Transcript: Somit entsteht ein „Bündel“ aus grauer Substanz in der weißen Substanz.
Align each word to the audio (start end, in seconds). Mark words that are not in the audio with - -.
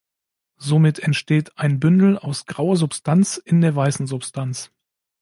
Somit 0.57 0.97
entsteht 0.97 1.59
ein 1.59 1.79
„Bündel“ 1.79 2.17
aus 2.17 2.47
grauer 2.47 2.75
Substanz 2.75 3.37
in 3.37 3.61
der 3.61 3.75
weißen 3.75 4.07
Substanz. 4.07 4.71